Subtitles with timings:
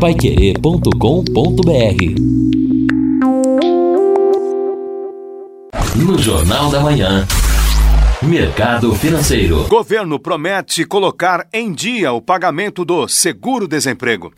[0.00, 0.90] paiquerê.com.br
[5.96, 7.26] No Jornal da Manhã.
[8.22, 9.66] Mercado Financeiro.
[9.68, 14.34] Governo promete colocar em dia o pagamento do seguro-desemprego.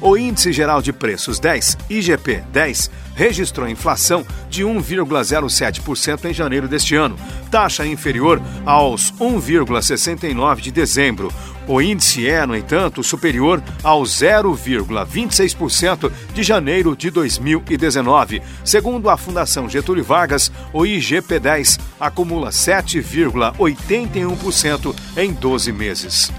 [0.00, 6.96] O Índice Geral de Preços 10, IGP 10, registrou inflação de 1,07% em janeiro deste
[6.96, 7.16] ano,
[7.52, 11.30] taxa inferior aos 1,69% de dezembro.
[11.68, 18.40] O índice é, no entanto, superior ao 0,26% de janeiro de 2019.
[18.64, 26.32] Segundo a Fundação Getúlio Vargas, o IGP-10 acumula 7,81% em 12 meses.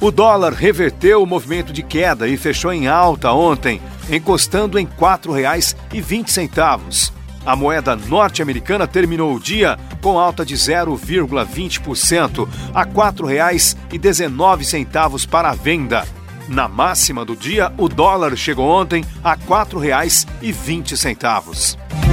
[0.00, 4.92] O dólar reverteu o movimento de queda e fechou em alta ontem, encostando em R$
[4.98, 7.12] 4,20.
[7.46, 15.54] A moeda norte-americana terminou o dia com alta de 0,20% a R$ 4,19 para a
[15.54, 16.04] venda.
[16.48, 22.05] Na máxima do dia, o dólar chegou ontem a R$ 4,20.